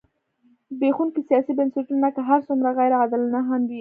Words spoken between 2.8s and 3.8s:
عادلانه هم وي.